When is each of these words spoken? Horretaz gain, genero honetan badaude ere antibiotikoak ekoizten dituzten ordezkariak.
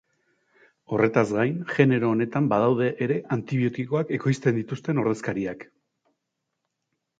Horretaz 0.95 1.23
gain, 1.33 1.59
genero 1.73 2.09
honetan 2.13 2.47
badaude 2.55 2.89
ere 3.07 3.19
antibiotikoak 3.37 4.15
ekoizten 4.19 4.59
dituzten 4.61 5.05
ordezkariak. 5.05 5.71